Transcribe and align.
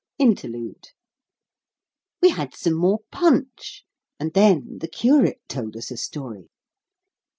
INTERLUDE 0.17 0.87
We 2.23 2.29
had 2.29 2.55
some 2.55 2.73
more 2.73 3.01
punch, 3.11 3.85
and 4.19 4.33
then 4.33 4.79
the 4.79 4.87
curate 4.87 5.43
told 5.47 5.77
us 5.77 5.91
a 5.91 5.97
story. 5.97 6.49